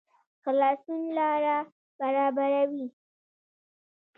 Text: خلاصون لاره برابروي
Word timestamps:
خلاصون 0.43 0.99
لاره 1.17 1.57
برابروي 1.99 2.87